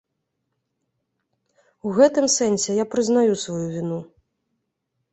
[1.87, 4.05] У гэтым сэнсе я прызнаю сваю віну.